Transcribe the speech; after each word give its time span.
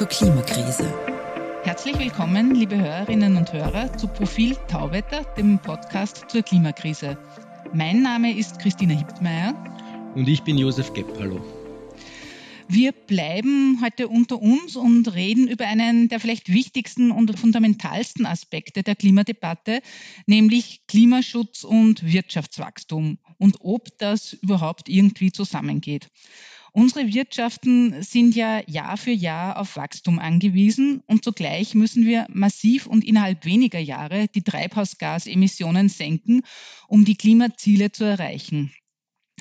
zur 0.00 0.08
Klimakrise. 0.08 0.90
Herzlich 1.62 1.98
willkommen, 1.98 2.54
liebe 2.54 2.74
Hörerinnen 2.74 3.36
und 3.36 3.52
Hörer, 3.52 3.94
zu 3.98 4.08
Profil 4.08 4.56
Tauwetter, 4.66 5.24
dem 5.36 5.58
Podcast 5.58 6.24
zur 6.28 6.40
Klimakrise. 6.40 7.18
Mein 7.74 8.00
Name 8.00 8.34
ist 8.34 8.58
Christina 8.60 8.94
Hiptmeier. 8.94 9.52
Und 10.14 10.26
ich 10.26 10.42
bin 10.42 10.56
Josef 10.56 10.90
Gepp. 10.94 11.06
Hallo. 11.18 11.44
Wir 12.66 12.92
bleiben 12.92 13.78
heute 13.82 14.08
unter 14.08 14.40
uns 14.40 14.74
und 14.74 15.12
reden 15.12 15.48
über 15.48 15.66
einen 15.66 16.08
der 16.08 16.18
vielleicht 16.18 16.50
wichtigsten 16.50 17.10
und 17.10 17.38
fundamentalsten 17.38 18.24
Aspekte 18.24 18.82
der 18.82 18.96
Klimadebatte, 18.96 19.82
nämlich 20.24 20.80
Klimaschutz 20.86 21.62
und 21.62 22.10
Wirtschaftswachstum 22.10 23.18
und 23.36 23.58
ob 23.60 23.98
das 23.98 24.32
überhaupt 24.32 24.88
irgendwie 24.88 25.30
zusammengeht. 25.30 26.08
Unsere 26.72 27.12
Wirtschaften 27.12 28.02
sind 28.02 28.36
ja 28.36 28.62
Jahr 28.66 28.96
für 28.96 29.10
Jahr 29.10 29.58
auf 29.58 29.76
Wachstum 29.76 30.18
angewiesen 30.18 31.02
und 31.06 31.24
zugleich 31.24 31.74
müssen 31.74 32.06
wir 32.06 32.26
massiv 32.28 32.86
und 32.86 33.04
innerhalb 33.04 33.44
weniger 33.44 33.80
Jahre 33.80 34.28
die 34.28 34.42
Treibhausgasemissionen 34.42 35.88
senken, 35.88 36.42
um 36.86 37.04
die 37.04 37.16
Klimaziele 37.16 37.90
zu 37.90 38.04
erreichen. 38.04 38.72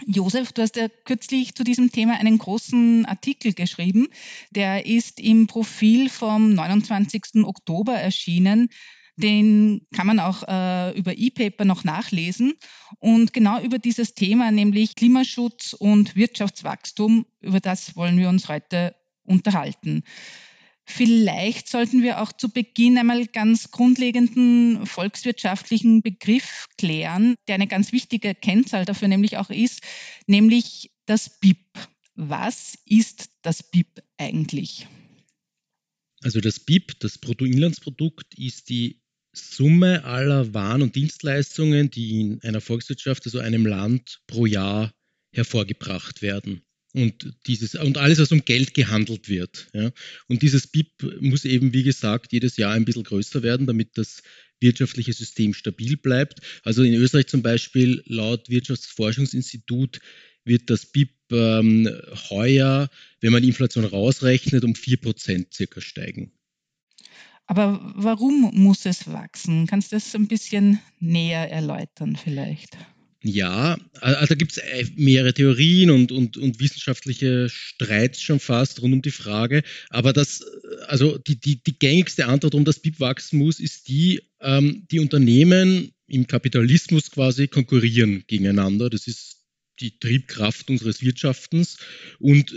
Josef, 0.08 0.54
du 0.54 0.62
hast 0.62 0.76
ja 0.76 0.88
kürzlich 0.88 1.56
zu 1.56 1.64
diesem 1.64 1.92
Thema 1.92 2.14
einen 2.14 2.38
großen 2.38 3.06
Artikel 3.06 3.54
geschrieben. 3.54 4.08
Der 4.52 4.86
ist 4.86 5.20
im 5.20 5.48
Profil 5.48 6.10
vom 6.10 6.54
29. 6.54 7.44
Oktober 7.44 7.94
erschienen. 7.94 8.70
Den 9.20 9.86
kann 9.94 10.08
man 10.08 10.20
auch 10.20 10.44
äh, 10.48 10.98
über 10.98 11.18
E-Paper 11.18 11.66
noch 11.66 11.84
nachlesen. 11.84 12.54
Und 13.00 13.34
genau 13.34 13.60
über 13.62 13.78
dieses 13.78 14.14
Thema, 14.14 14.50
nämlich 14.52 14.96
Klimaschutz 14.96 15.74
und 15.74 16.16
Wirtschaftswachstum, 16.16 17.26
über 17.42 17.60
das 17.60 17.98
wollen 17.98 18.18
wir 18.18 18.30
uns 18.30 18.48
heute 18.48 18.96
unterhalten. 19.24 20.04
Vielleicht 20.86 21.68
sollten 21.68 22.02
wir 22.02 22.22
auch 22.22 22.32
zu 22.32 22.50
Beginn 22.50 22.98
einmal 22.98 23.28
ganz 23.28 23.72
grundlegenden 23.72 24.88
volkswirtschaftlichen 24.88 26.02
Begriff 26.02 26.66
klären, 26.78 27.36
der 27.48 27.56
eine 27.56 27.68
ganz 27.68 27.92
wichtige 27.92 28.34
Kennzahl 28.34 28.86
dafür 28.86 29.10
nämlich 29.10 29.38
auch 29.38 29.50
ist, 29.50 29.82
nämlich 30.26 30.92
das 31.06 31.40
BIP. 31.40 31.60
Was 32.16 32.74
ist 32.86 33.30
das 33.44 33.64
BIP 33.64 34.02
eigentlich? 34.18 34.88
Also 36.22 36.42
das 36.42 36.60
BIP, 36.60 37.00
das 37.00 37.18
Bruttoinlandsprodukt, 37.18 38.38
ist 38.38 38.70
die 38.70 38.99
Summe 39.34 40.04
aller 40.04 40.54
Waren 40.54 40.82
und 40.82 40.96
Dienstleistungen, 40.96 41.92
die 41.92 42.22
in 42.22 42.42
einer 42.44 42.62
Volkswirtschaft, 42.62 43.26
also 43.26 43.40
einem 43.40 43.66
Land 43.66 44.22
pro 44.28 44.46
Jahr 44.46 44.94
hervorgebracht 45.32 46.22
werden 46.22 46.62
und 46.94 47.34
dieses 47.46 47.76
und 47.76 47.98
alles, 47.98 48.20
was 48.20 48.32
um 48.32 48.44
Geld 48.46 48.74
gehandelt 48.74 49.30
wird. 49.30 49.68
Ja. 49.74 49.92
Und 50.28 50.42
dieses 50.42 50.68
BIP 50.68 51.22
muss 51.22 51.46
eben, 51.46 51.74
wie 51.74 51.84
gesagt, 51.84 52.34
jedes 52.34 52.58
Jahr 52.58 52.74
ein 52.74 52.86
bisschen 52.86 53.04
größer 53.04 53.44
werden, 53.44 53.68
damit 53.68 53.98
das 53.98 54.24
wirtschaftliche 54.60 55.14
System 55.14 55.54
stabil 55.54 55.98
bleibt. 55.98 56.40
Also 56.64 56.84
in 56.84 56.94
Österreich 56.94 57.28
zum 57.28 57.42
Beispiel 57.42 58.04
laut 58.06 58.50
Wirtschaftsforschungsinstitut 58.50 60.00
wird 60.44 60.70
das 60.70 60.88
BIP 60.88 61.12
ähm, 61.32 61.90
heuer, 62.30 62.90
wenn 63.22 63.32
man 63.32 63.44
Inflation 63.44 63.86
rausrechnet, 63.86 64.64
um 64.64 64.74
4% 64.74 65.54
circa 65.54 65.80
steigen. 65.80 66.32
Aber 67.50 67.80
warum 67.96 68.52
muss 68.54 68.86
es 68.86 69.12
wachsen? 69.12 69.66
Kannst 69.66 69.92
du 69.92 69.96
das 69.96 70.14
ein 70.14 70.28
bisschen 70.28 70.80
näher 71.00 71.50
erläutern 71.50 72.16
vielleicht? 72.16 72.78
Ja, 73.24 73.76
also 74.00 74.28
da 74.28 74.36
gibt 74.36 74.52
es 74.52 74.58
äh, 74.60 74.86
mehrere 74.96 75.34
Theorien 75.34 75.90
und, 75.90 76.12
und, 76.12 76.38
und 76.38 76.60
wissenschaftliche 76.60 77.50
Streits 77.50 78.22
schon 78.22 78.40
fast 78.40 78.84
rund 78.84 78.94
um 78.94 79.02
die 79.02 79.10
Frage. 79.10 79.64
Aber 79.90 80.14
das, 80.14 80.44
also 80.86 81.18
die, 81.18 81.40
die, 81.40 81.64
die 81.64 81.80
gängigste 81.80 82.28
Antwort, 82.28 82.54
um 82.54 82.66
das 82.66 82.82
BIP 82.82 83.00
wachsen 83.00 83.40
muss, 83.40 83.60
ist 83.60 83.88
die, 83.88 84.22
ähm, 84.42 84.86
die 84.92 85.00
Unternehmen 85.00 85.92
im 86.06 86.28
Kapitalismus 86.28 87.10
quasi 87.10 87.48
konkurrieren 87.48 88.26
gegeneinander. 88.28 88.92
Das 88.92 89.08
ist 89.08 89.44
die 89.80 89.98
Triebkraft 89.98 90.70
unseres 90.70 91.02
Wirtschaftens. 91.02 91.78
Und 92.20 92.54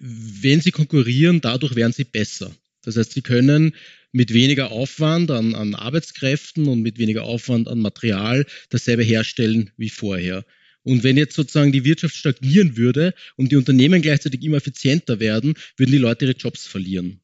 wenn 0.00 0.62
sie 0.62 0.70
konkurrieren, 0.70 1.42
dadurch 1.42 1.76
werden 1.76 1.92
sie 1.92 2.04
besser. 2.04 2.50
Das 2.82 2.96
heißt, 2.96 3.12
sie 3.12 3.22
können 3.22 3.74
mit 4.12 4.32
weniger 4.32 4.70
Aufwand 4.70 5.30
an, 5.30 5.54
an 5.54 5.74
Arbeitskräften 5.74 6.68
und 6.68 6.82
mit 6.82 6.98
weniger 6.98 7.22
Aufwand 7.24 7.68
an 7.68 7.80
Material 7.80 8.46
dasselbe 8.68 9.02
herstellen 9.02 9.70
wie 9.76 9.88
vorher. 9.88 10.44
Und 10.84 11.04
wenn 11.04 11.16
jetzt 11.16 11.36
sozusagen 11.36 11.72
die 11.72 11.84
Wirtschaft 11.84 12.16
stagnieren 12.16 12.76
würde 12.76 13.14
und 13.36 13.52
die 13.52 13.56
Unternehmen 13.56 14.02
gleichzeitig 14.02 14.42
immer 14.42 14.56
effizienter 14.56 15.20
werden, 15.20 15.54
würden 15.76 15.92
die 15.92 15.98
Leute 15.98 16.26
ihre 16.26 16.36
Jobs 16.36 16.66
verlieren. 16.66 17.20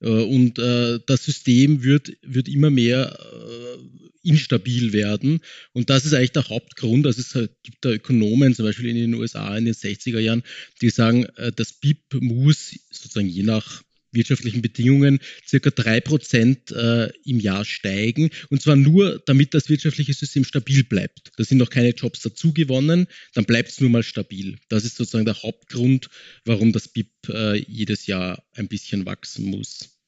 Äh, 0.00 0.08
und 0.08 0.58
äh, 0.58 0.98
das 1.06 1.24
System 1.24 1.82
wird, 1.82 2.12
wird 2.22 2.48
immer 2.48 2.70
mehr 2.70 3.18
äh, 3.18 4.28
instabil 4.28 4.92
werden. 4.92 5.40
Und 5.72 5.88
das 5.88 6.04
ist 6.04 6.12
eigentlich 6.12 6.32
der 6.32 6.48
Hauptgrund. 6.48 7.06
Also 7.06 7.20
es 7.20 7.50
gibt 7.62 7.84
da 7.84 7.90
Ökonomen, 7.90 8.54
zum 8.54 8.66
Beispiel 8.66 8.90
in 8.90 8.96
den 8.96 9.14
USA 9.14 9.56
in 9.56 9.64
den 9.64 9.74
60er 9.74 10.18
Jahren, 10.18 10.42
die 10.82 10.90
sagen, 10.90 11.26
das 11.56 11.72
BIP 11.72 12.20
muss 12.20 12.78
sozusagen 12.90 13.28
je 13.30 13.44
nach 13.44 13.82
wirtschaftlichen 14.12 14.62
Bedingungen 14.62 15.20
circa 15.46 15.70
drei 15.70 16.00
Prozent 16.00 16.70
äh, 16.72 17.10
im 17.24 17.40
Jahr 17.40 17.64
steigen. 17.64 18.30
Und 18.50 18.62
zwar 18.62 18.76
nur, 18.76 19.22
damit 19.26 19.54
das 19.54 19.68
wirtschaftliche 19.68 20.14
System 20.14 20.44
stabil 20.44 20.84
bleibt. 20.84 21.30
Da 21.36 21.44
sind 21.44 21.58
noch 21.58 21.70
keine 21.70 21.90
Jobs 21.90 22.20
dazugewonnen, 22.22 23.06
dann 23.34 23.44
bleibt 23.44 23.70
es 23.70 23.80
nur 23.80 23.90
mal 23.90 24.02
stabil. 24.02 24.58
Das 24.68 24.84
ist 24.84 24.96
sozusagen 24.96 25.24
der 25.24 25.42
Hauptgrund, 25.42 26.08
warum 26.44 26.72
das 26.72 26.88
BIP 26.88 27.10
äh, 27.28 27.56
jedes 27.56 28.06
Jahr 28.06 28.42
ein 28.54 28.68
bisschen 28.68 29.06
wachsen 29.06 29.46
muss. 29.46 30.00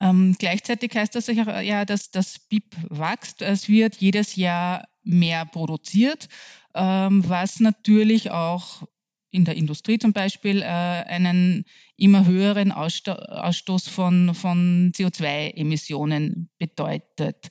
Ähm, 0.00 0.36
gleichzeitig 0.38 0.94
heißt 0.94 1.14
das 1.14 1.26
ja, 1.26 1.84
dass 1.84 2.10
das 2.10 2.38
BIP 2.38 2.76
wächst. 2.88 3.42
Es 3.42 3.68
wird 3.68 3.96
jedes 3.96 4.36
Jahr 4.36 4.88
mehr 5.02 5.44
produziert, 5.46 6.28
ähm, 6.74 7.28
was 7.28 7.60
natürlich 7.60 8.30
auch 8.30 8.86
in 9.30 9.44
der 9.44 9.56
Industrie 9.56 9.98
zum 9.98 10.12
Beispiel 10.12 10.62
äh, 10.62 10.64
einen 10.64 11.64
immer 11.96 12.26
höheren 12.26 12.72
Aussto 12.72 13.12
Ausstoß 13.12 13.88
von, 13.88 14.34
von 14.34 14.92
CO2-Emissionen 14.94 16.48
bedeutet. 16.58 17.48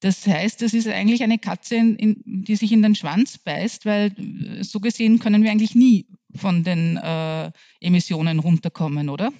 Das 0.00 0.26
heißt, 0.26 0.62
das 0.62 0.74
ist 0.74 0.88
eigentlich 0.88 1.22
eine 1.22 1.38
Katze, 1.38 1.76
in, 1.76 2.22
die 2.26 2.56
sich 2.56 2.72
in 2.72 2.82
den 2.82 2.94
Schwanz 2.94 3.38
beißt, 3.38 3.86
weil 3.86 4.12
äh, 4.18 4.64
so 4.64 4.80
gesehen 4.80 5.18
können 5.18 5.44
wir 5.44 5.50
eigentlich 5.50 5.74
nie 5.74 6.06
von 6.34 6.64
den 6.64 6.96
äh, 6.96 7.52
Emissionen 7.80 8.38
runterkommen, 8.38 9.08
oder? 9.08 9.32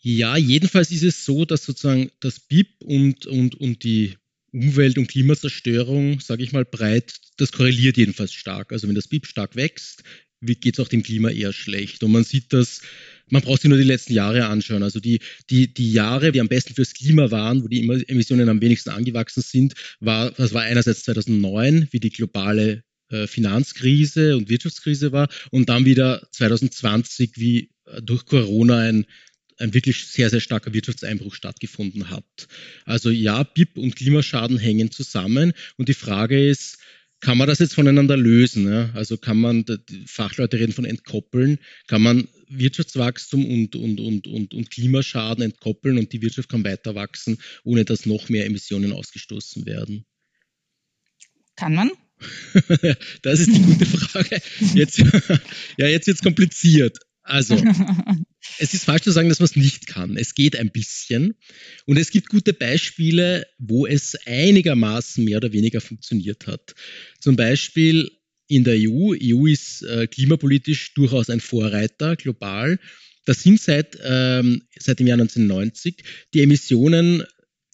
Ja, 0.00 0.36
jedenfalls 0.36 0.92
ist 0.92 1.02
es 1.02 1.24
so, 1.24 1.44
dass 1.44 1.64
sozusagen 1.64 2.10
das 2.20 2.38
BIP 2.38 2.68
und, 2.84 3.26
und, 3.26 3.56
und 3.56 3.82
die 3.82 4.16
Umwelt- 4.52 4.98
und 4.98 5.08
Klimazerstörung, 5.08 6.20
sage 6.20 6.42
ich 6.42 6.52
mal 6.52 6.64
breit, 6.64 7.14
das 7.36 7.52
korreliert 7.52 7.96
jedenfalls 7.96 8.32
stark. 8.32 8.72
Also 8.72 8.88
wenn 8.88 8.94
das 8.94 9.08
BIP 9.08 9.26
stark 9.26 9.56
wächst, 9.56 10.02
geht 10.40 10.74
es 10.74 10.80
auch 10.80 10.88
dem 10.88 11.02
Klima 11.02 11.30
eher 11.30 11.52
schlecht. 11.52 12.02
Und 12.02 12.12
man 12.12 12.24
sieht 12.24 12.52
das, 12.52 12.80
man 13.28 13.42
braucht 13.42 13.62
sich 13.62 13.68
nur 13.68 13.78
die 13.78 13.84
letzten 13.84 14.12
Jahre 14.12 14.46
anschauen. 14.46 14.82
Also 14.82 15.00
die, 15.00 15.20
die, 15.50 15.72
die 15.72 15.92
Jahre, 15.92 16.32
die 16.32 16.40
am 16.40 16.48
besten 16.48 16.74
fürs 16.74 16.94
Klima 16.94 17.30
waren, 17.30 17.62
wo 17.62 17.68
die 17.68 17.82
Emissionen 18.08 18.48
am 18.48 18.60
wenigsten 18.60 18.90
angewachsen 18.90 19.42
sind, 19.42 19.74
war, 20.00 20.30
das 20.30 20.54
war 20.54 20.62
einerseits 20.62 21.04
2009, 21.04 21.88
wie 21.90 22.00
die 22.00 22.10
globale 22.10 22.84
äh, 23.10 23.26
Finanzkrise 23.26 24.36
und 24.36 24.48
Wirtschaftskrise 24.48 25.12
war, 25.12 25.28
und 25.50 25.68
dann 25.68 25.84
wieder 25.84 26.26
2020, 26.30 27.32
wie 27.36 27.70
äh, 27.86 28.02
durch 28.02 28.26
Corona 28.26 28.78
ein 28.78 29.06
ein 29.58 29.74
wirklich 29.74 30.06
sehr, 30.06 30.30
sehr 30.30 30.40
starker 30.40 30.72
Wirtschaftseinbruch 30.72 31.34
stattgefunden 31.34 32.10
hat. 32.10 32.48
Also 32.84 33.10
ja, 33.10 33.42
BIP 33.42 33.76
und 33.76 33.96
Klimaschaden 33.96 34.58
hängen 34.58 34.90
zusammen 34.90 35.52
und 35.76 35.88
die 35.88 35.94
Frage 35.94 36.48
ist, 36.48 36.78
kann 37.20 37.36
man 37.36 37.48
das 37.48 37.58
jetzt 37.58 37.74
voneinander 37.74 38.16
lösen? 38.16 38.70
Ja? 38.70 38.90
Also 38.94 39.16
kann 39.16 39.38
man, 39.38 39.64
die 39.64 40.04
Fachleute 40.06 40.58
reden 40.58 40.72
von 40.72 40.84
entkoppeln, 40.84 41.58
kann 41.88 42.02
man 42.02 42.28
Wirtschaftswachstum 42.48 43.44
und, 43.44 43.74
und, 43.74 44.00
und, 44.00 44.26
und, 44.28 44.54
und 44.54 44.70
Klimaschaden 44.70 45.42
entkoppeln 45.42 45.98
und 45.98 46.12
die 46.12 46.22
Wirtschaft 46.22 46.48
kann 46.48 46.64
weiter 46.64 46.94
wachsen, 46.94 47.38
ohne 47.64 47.84
dass 47.84 48.06
noch 48.06 48.28
mehr 48.28 48.46
Emissionen 48.46 48.92
ausgestoßen 48.92 49.66
werden? 49.66 50.04
Kann 51.56 51.74
man? 51.74 51.90
das 53.22 53.40
ist 53.40 53.54
die 53.54 53.62
gute 53.62 53.86
Frage. 53.86 54.40
Jetzt, 54.74 54.98
ja, 55.76 55.86
jetzt 55.86 56.06
wird 56.06 56.16
es 56.16 56.22
kompliziert. 56.22 56.98
Also, 57.28 57.56
es 58.58 58.72
ist 58.72 58.84
falsch 58.84 59.02
zu 59.02 59.10
sagen, 59.10 59.28
dass 59.28 59.38
man 59.38 59.46
es 59.46 59.56
nicht 59.56 59.86
kann. 59.86 60.16
Es 60.16 60.34
geht 60.34 60.56
ein 60.56 60.70
bisschen. 60.70 61.34
Und 61.84 61.98
es 61.98 62.10
gibt 62.10 62.28
gute 62.28 62.54
Beispiele, 62.54 63.46
wo 63.58 63.86
es 63.86 64.16
einigermaßen 64.26 65.24
mehr 65.24 65.36
oder 65.36 65.52
weniger 65.52 65.80
funktioniert 65.80 66.46
hat. 66.46 66.74
Zum 67.20 67.36
Beispiel 67.36 68.10
in 68.46 68.64
der 68.64 68.76
EU. 68.78 69.14
EU 69.22 69.46
ist 69.46 69.82
äh, 69.82 70.06
klimapolitisch 70.06 70.94
durchaus 70.94 71.28
ein 71.28 71.40
Vorreiter 71.40 72.16
global. 72.16 72.78
Da 73.26 73.34
sind 73.34 73.60
seit, 73.60 73.98
ähm, 74.02 74.62
seit 74.78 75.00
dem 75.00 75.06
Jahr 75.06 75.18
1990 75.20 76.02
die 76.32 76.42
Emissionen 76.42 77.24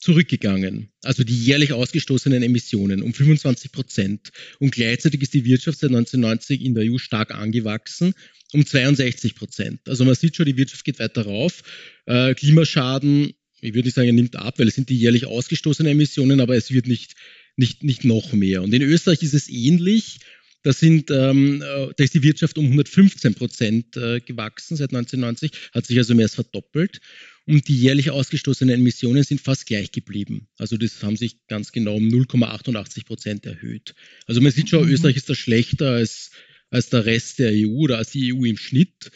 zurückgegangen, 0.05 0.91
also 1.03 1.25
die 1.25 1.35
jährlich 1.35 1.73
ausgestoßenen 1.73 2.43
Emissionen 2.43 3.03
um 3.03 3.15
25 3.15 3.73
Prozent. 3.73 4.33
Und 4.59 4.73
gleichzeitig 4.73 5.23
ist 5.23 5.33
die 5.33 5.47
Wirtschaft 5.47 5.79
seit 5.79 5.89
1990 5.89 6.61
in 6.61 6.75
der 6.75 6.85
EU 6.93 6.99
stark 6.99 7.35
angewachsen, 7.35 8.13
um 8.53 8.67
62 8.67 9.35
Prozent. 9.35 9.81
Also 9.89 10.05
man 10.05 10.15
sieht 10.15 10.37
schon, 10.37 10.45
die 10.45 10.59
Wirtschaft 10.59 10.85
geht 10.85 10.99
weiter 10.99 11.25
rauf. 11.25 11.63
Äh, 12.05 12.35
Klimaschaden, 12.35 13.33
ich 13.63 13.73
würde 13.73 13.87
nicht 13.87 13.95
sagen, 13.95 14.09
er 14.09 14.13
nimmt 14.13 14.37
ab, 14.37 14.59
weil 14.59 14.69
es 14.69 14.75
sind 14.75 14.91
die 14.91 14.99
jährlich 14.99 15.25
ausgestoßenen 15.25 15.93
Emissionen, 15.93 16.41
aber 16.41 16.55
es 16.55 16.71
wird 16.71 16.87
nicht, 16.87 17.15
nicht, 17.57 17.83
nicht 17.83 18.05
noch 18.05 18.35
mehr. 18.35 18.63
Und 18.63 18.75
in 18.75 18.83
Österreich 18.83 19.23
ist 19.23 19.33
es 19.33 19.49
ähnlich. 19.49 20.19
Da, 20.63 20.75
sind, 20.75 21.11
ähm, 21.11 21.63
äh, 21.63 21.95
da 21.97 22.05
ist 22.05 22.13
die 22.13 22.23
Wirtschaft 22.23 22.59
um 22.59 22.67
115 22.67 23.35
Prozent 23.35 23.97
äh, 23.97 24.21
gewachsen 24.21 24.77
seit 24.77 24.95
1990, 24.95 25.71
hat 25.73 25.87
sich 25.87 25.97
also 25.97 26.15
mehr 26.15 26.27
als 26.27 26.35
verdoppelt. 26.35 27.01
Und 27.47 27.69
die 27.69 27.77
jährlich 27.77 28.11
ausgestoßenen 28.11 28.77
Emissionen 28.77 29.23
sind 29.23 29.41
fast 29.41 29.67
gleich 29.67 29.93
geblieben. 29.93 30.49
Also 30.57 30.79
das 30.79 31.03
haben 31.03 31.17
sich 31.17 31.47
ganz 31.47 31.73
genau 31.73 31.97
um 31.97 32.09
0,88 32.09 33.05
Prozent 33.05 33.45
erhöht. 33.45 33.95
Also 34.27 34.41
man 34.41 34.51
sieht 34.51 34.71
schon, 34.71 34.87
mhm. 34.87 34.93
Österreich 34.93 35.17
ist 35.17 35.29
da 35.29 35.35
schlechter 35.35 35.91
als, 35.91 36.31
als 36.71 36.89
der 36.89 37.05
Rest 37.05 37.39
der 37.41 37.53
EU 37.53 37.81
oder 37.81 37.99
als 37.99 38.11
die 38.13 38.33
EU 38.33 38.45
im 38.45 38.57
Schnitt. 38.57 39.11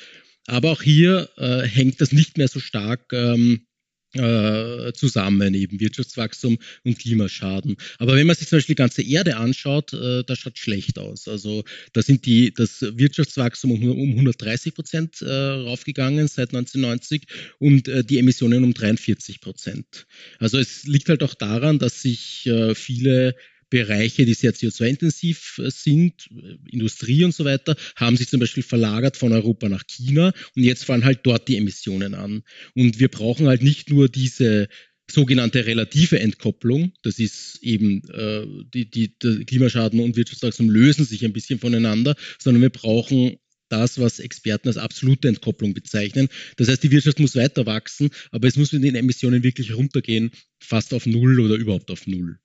Aber 0.47 0.73
auch 0.73 0.83
hier 0.83 1.31
äh, 1.37 1.63
hängt 1.63 2.01
das 2.01 2.13
nicht 2.13 2.37
mehr 2.37 2.49
so 2.49 2.61
stark 2.61 3.13
ähm, 3.13 3.67
äh, 4.15 4.93
zusammen, 4.95 5.55
eben 5.55 5.81
Wirtschaftswachstum 5.81 6.59
und 6.85 6.99
Klimaschaden. 6.99 7.77
Aber 7.99 8.17
wenn 8.17 8.27
man 8.27 8.37
sich 8.37 8.49
zum 8.49 8.57
Beispiel 8.57 8.75
die 8.75 8.83
ganze 8.83 9.03
Erde 9.03 9.37
anschaut, 9.37 9.93
äh, 9.93 10.25
das 10.25 10.39
schaut 10.39 10.59
schlecht 10.59 10.99
aus. 10.99 11.29
Also 11.29 11.65
da 11.93 12.03
sind 12.03 12.25
die, 12.25 12.53
das 12.55 12.81
Wirtschaftswachstum 12.81 13.73
um, 13.73 13.83
um 13.91 14.11
130 14.11 14.75
Prozent 14.75 15.21
äh, 15.21 15.31
raufgegangen 15.31 16.27
seit 16.27 16.55
1990 16.55 17.27
und 17.59 17.89
äh, 17.89 18.03
die 18.03 18.19
Emissionen 18.19 18.65
um 18.65 18.73
43 18.73 19.41
Prozent. 19.41 20.07
Also 20.39 20.59
es 20.59 20.85
liegt 20.85 21.09
halt 21.09 21.23
auch 21.23 21.35
daran, 21.35 21.79
dass 21.79 22.03
sich 22.03 22.49
viele 22.75 23.35
Bereiche, 23.71 24.25
die 24.25 24.35
sehr 24.35 24.55
CO2-intensiv 24.55 25.59
äh, 25.59 25.71
sind, 25.71 26.29
äh, 26.31 26.57
Industrie 26.71 27.25
und 27.25 27.35
so 27.35 27.45
weiter, 27.45 27.77
haben 27.97 28.17
sich 28.17 28.29
zum 28.29 28.41
Beispiel 28.41 28.63
verlagert 28.63 29.17
von 29.17 29.33
Europa 29.33 29.69
nach 29.69 29.87
China 29.87 30.33
und 30.57 30.63
jetzt 30.65 30.85
fallen 30.85 31.05
halt 31.05 31.21
dort 31.25 31.49
die 31.49 31.57
Emissionen 31.57 32.15
an. 32.15 32.43
Und 32.75 32.99
wir 32.99 33.09
brauchen 33.09 33.47
halt 33.47 33.63
nicht 33.63 33.91
nur 33.91 34.09
diese 34.09 34.69
sogenannte 35.11 35.65
relative 35.65 36.21
Entkopplung, 36.21 36.93
das 37.03 37.19
ist 37.19 37.59
eben 37.63 38.03
äh, 38.11 38.47
die, 38.75 38.91
die, 38.91 39.19
die 39.19 39.45
Klimaschaden 39.45 40.01
und 40.01 40.17
Wirtschaftswachstum 40.17 40.69
lösen 40.69 41.05
sich 41.05 41.25
ein 41.25 41.33
bisschen 41.33 41.59
voneinander, 41.59 42.15
sondern 42.39 42.63
wir 42.63 42.71
brauchen 42.71 43.39
das, 43.71 43.99
was 43.99 44.19
Experten 44.19 44.69
als 44.69 44.77
absolute 44.77 45.29
Entkopplung 45.29 45.75
bezeichnen. 45.75 46.29
Das 46.57 46.69
heißt, 46.69 46.83
die 46.83 46.91
Wirtschaft 46.91 47.21
muss 47.21 47.37
weiter 47.37 47.67
wachsen, 47.67 48.11
aber 48.31 48.49
es 48.49 48.57
muss 48.57 48.73
mit 48.73 48.85
den 48.85 48.95
Emissionen 48.95 49.43
wirklich 49.43 49.75
runtergehen, 49.75 50.31
fast 50.59 50.95
auf 50.95 51.07
Null 51.07 51.41
oder 51.41 51.55
überhaupt 51.55 51.91
auf 51.91 52.07
Null. 52.07 52.39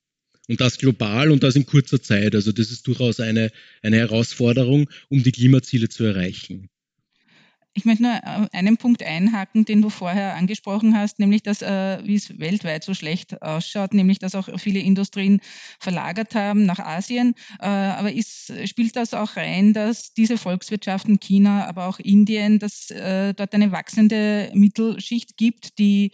Und 0.49 0.59
das 0.59 0.77
global 0.77 1.31
und 1.31 1.41
das 1.41 1.55
in 1.55 1.65
kurzer 1.65 2.01
Zeit. 2.01 2.35
Also 2.35 2.51
das 2.51 2.69
ist 2.69 2.85
durchaus 2.87 3.19
eine, 3.19 3.51
eine 3.81 3.97
Herausforderung, 3.97 4.89
um 5.09 5.23
die 5.23 5.31
Klimaziele 5.31 5.87
zu 5.87 6.03
erreichen. 6.03 6.69
Ich 7.75 7.85
möchte 7.85 8.03
nur 8.03 8.13
äh, 8.13 8.47
einen 8.51 8.77
Punkt 8.77 9.01
einhaken, 9.01 9.65
den 9.65 9.81
du 9.81 9.89
vorher 9.89 10.35
angesprochen 10.35 10.95
hast, 10.95 11.17
nämlich 11.17 11.41
dass, 11.41 11.63
äh, 11.63 11.99
wie 12.03 12.15
es 12.15 12.37
weltweit 12.37 12.83
so 12.83 12.93
schlecht 12.93 13.41
ausschaut, 13.41 13.95
nämlich 13.95 14.19
dass 14.19 14.35
auch 14.35 14.47
viele 14.59 14.79
Industrien 14.79 15.41
verlagert 15.79 16.35
haben 16.35 16.65
nach 16.65 16.77
Asien. 16.79 17.33
Äh, 17.59 17.65
aber 17.65 18.11
ist, 18.11 18.53
spielt 18.67 18.95
das 18.95 19.15
auch 19.15 19.37
rein, 19.37 19.73
dass 19.73 20.13
diese 20.13 20.37
Volkswirtschaften, 20.37 21.19
China, 21.19 21.65
aber 21.67 21.87
auch 21.87 21.99
Indien, 21.99 22.59
dass 22.59 22.87
dort 22.87 23.53
eine 23.53 23.71
wachsende 23.71 24.51
Mittelschicht 24.53 25.37
gibt, 25.37 25.79
die 25.79 26.11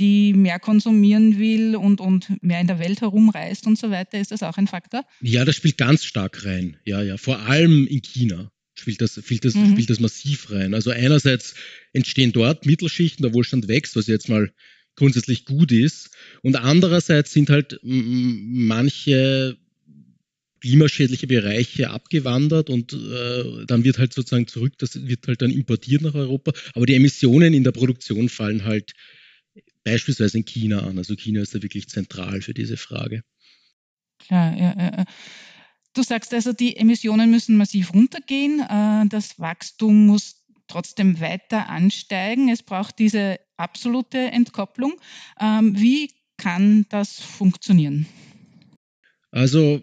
die 0.00 0.32
mehr 0.32 0.58
konsumieren 0.58 1.38
will 1.38 1.76
und, 1.76 2.00
und 2.00 2.42
mehr 2.42 2.60
in 2.60 2.66
der 2.66 2.78
Welt 2.78 3.00
herumreist 3.02 3.66
und 3.66 3.78
so 3.78 3.90
weiter. 3.90 4.18
Ist 4.18 4.32
das 4.32 4.42
auch 4.42 4.56
ein 4.56 4.66
Faktor? 4.66 5.04
Ja, 5.20 5.44
das 5.44 5.56
spielt 5.56 5.76
ganz 5.76 6.04
stark 6.04 6.44
rein. 6.44 6.78
Ja, 6.84 7.02
ja. 7.02 7.16
Vor 7.18 7.38
allem 7.40 7.86
in 7.86 8.00
China 8.02 8.50
spielt 8.74 9.02
das, 9.02 9.20
spielt 9.22 9.44
das, 9.44 9.54
mhm. 9.54 9.72
spielt 9.72 9.90
das 9.90 10.00
massiv 10.00 10.50
rein. 10.50 10.74
Also 10.74 10.90
einerseits 10.90 11.54
entstehen 11.92 12.32
dort 12.32 12.66
Mittelschichten, 12.66 13.22
der 13.22 13.34
Wohlstand 13.34 13.68
wächst, 13.68 13.94
was 13.94 14.06
jetzt 14.06 14.28
mal 14.28 14.50
grundsätzlich 14.96 15.44
gut 15.44 15.70
ist. 15.70 16.10
Und 16.42 16.56
andererseits 16.56 17.32
sind 17.32 17.50
halt 17.50 17.78
manche 17.82 19.56
klimaschädliche 20.60 21.26
Bereiche 21.26 21.90
abgewandert 21.90 22.68
und 22.68 22.92
äh, 22.92 23.64
dann 23.66 23.82
wird 23.82 23.98
halt 23.98 24.12
sozusagen 24.12 24.46
zurück, 24.46 24.74
das 24.78 25.06
wird 25.06 25.26
halt 25.26 25.40
dann 25.40 25.50
importiert 25.50 26.02
nach 26.02 26.14
Europa. 26.14 26.52
Aber 26.74 26.86
die 26.86 26.94
Emissionen 26.94 27.54
in 27.54 27.64
der 27.64 27.72
Produktion 27.72 28.28
fallen 28.28 28.64
halt 28.64 28.92
beispielsweise 29.84 30.38
in 30.38 30.44
China 30.44 30.80
an. 30.80 30.98
Also 30.98 31.14
China 31.16 31.40
ist 31.40 31.54
da 31.54 31.62
wirklich 31.62 31.88
zentral 31.88 32.42
für 32.42 32.54
diese 32.54 32.76
Frage. 32.76 33.22
Klar, 34.18 34.56
ja, 34.56 34.74
ja. 34.78 35.04
Du 35.94 36.02
sagst 36.02 36.32
also, 36.32 36.52
die 36.52 36.76
Emissionen 36.76 37.30
müssen 37.30 37.56
massiv 37.56 37.92
runtergehen, 37.92 38.60
äh, 38.60 39.08
das 39.08 39.38
Wachstum 39.40 40.06
muss 40.06 40.44
trotzdem 40.68 41.20
weiter 41.20 41.68
ansteigen. 41.68 42.48
Es 42.48 42.62
braucht 42.62 42.98
diese 42.98 43.40
absolute 43.56 44.18
Entkopplung. 44.18 45.00
Ähm, 45.40 45.78
wie 45.78 46.12
kann 46.36 46.86
das 46.88 47.20
funktionieren? 47.20 48.06
Also 49.30 49.82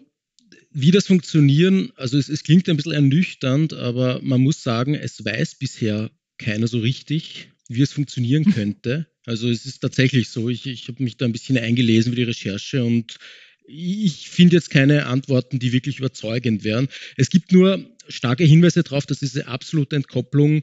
wie 0.70 0.90
das 0.90 1.06
funktionieren, 1.06 1.92
also 1.96 2.18
es, 2.18 2.28
es, 2.28 2.42
klingt 2.42 2.68
ein 2.68 2.76
bisschen 2.76 2.92
ernüchternd, 2.92 3.72
aber 3.72 4.20
man 4.22 4.40
muss 4.40 4.62
sagen, 4.62 4.94
es 4.94 5.24
weiß 5.24 5.56
bisher 5.56 6.10
keiner 6.36 6.68
so 6.68 6.78
richtig, 6.78 7.50
wie 7.68 7.82
es 7.82 7.92
funktionieren 7.92 8.44
könnte. 8.52 9.06
Also 9.26 9.48
es 9.48 9.66
ist 9.66 9.80
tatsächlich 9.80 10.30
so, 10.30 10.48
ich, 10.48 10.66
ich 10.66 10.88
habe 10.88 11.02
mich 11.02 11.16
da 11.18 11.26
ein 11.26 11.32
bisschen 11.32 11.58
eingelesen 11.58 12.12
für 12.12 12.16
die 12.16 12.22
Recherche 12.24 12.82
und 12.82 13.18
ich 13.66 14.30
finde 14.30 14.56
jetzt 14.56 14.70
keine 14.70 15.06
Antworten, 15.06 15.58
die 15.58 15.72
wirklich 15.72 15.98
überzeugend 15.98 16.64
wären. 16.64 16.88
Es 17.16 17.28
gibt 17.28 17.52
nur 17.52 17.94
starke 18.08 18.44
Hinweise 18.44 18.82
darauf, 18.82 19.04
dass 19.04 19.18
diese 19.18 19.46
absolute 19.46 19.96
Entkopplung 19.96 20.62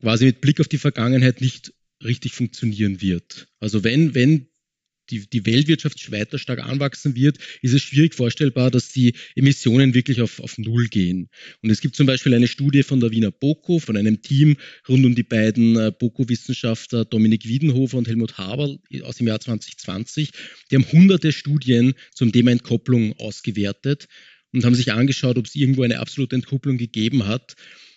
quasi 0.00 0.24
mit 0.24 0.40
Blick 0.40 0.60
auf 0.60 0.68
die 0.68 0.78
Vergangenheit 0.78 1.42
nicht 1.42 1.74
richtig 2.02 2.32
funktionieren 2.32 3.02
wird. 3.02 3.48
Also 3.60 3.84
wenn, 3.84 4.14
wenn 4.14 4.48
die, 5.10 5.28
die 5.28 5.46
Weltwirtschaft 5.46 6.10
weiter 6.12 6.38
stark 6.38 6.60
anwachsen 6.60 7.14
wird, 7.14 7.38
ist 7.62 7.72
es 7.72 7.82
schwierig 7.82 8.14
vorstellbar, 8.14 8.70
dass 8.70 8.92
die 8.92 9.14
Emissionen 9.34 9.94
wirklich 9.94 10.20
auf, 10.20 10.40
auf 10.40 10.58
Null 10.58 10.88
gehen. 10.88 11.28
Und 11.62 11.70
es 11.70 11.80
gibt 11.80 11.96
zum 11.96 12.06
Beispiel 12.06 12.34
eine 12.34 12.48
Studie 12.48 12.82
von 12.82 13.00
der 13.00 13.10
Wiener 13.10 13.30
BOKO, 13.30 13.78
von 13.78 13.96
einem 13.96 14.22
Team 14.22 14.56
rund 14.88 15.04
um 15.04 15.14
die 15.14 15.22
beiden 15.22 15.76
äh, 15.76 15.92
BOKO-Wissenschaftler 15.96 17.04
Dominik 17.04 17.46
Wiedenhofer 17.46 17.98
und 17.98 18.08
Helmut 18.08 18.38
Haberl 18.38 18.78
aus 19.02 19.16
dem 19.16 19.26
Jahr 19.26 19.40
2020. 19.40 20.30
Die 20.70 20.76
haben 20.76 20.90
hunderte 20.90 21.32
Studien 21.32 21.94
zum 22.14 22.32
Thema 22.32 22.52
Entkopplung 22.52 23.14
ausgewertet 23.18 24.08
und 24.52 24.64
haben 24.64 24.74
sich 24.74 24.92
angeschaut, 24.92 25.36
ob 25.36 25.46
es 25.46 25.54
irgendwo 25.54 25.82
eine 25.82 25.98
absolute 25.98 26.36
Entkopplung 26.36 26.78
gegeben 26.78 27.26
hat. 27.26 27.54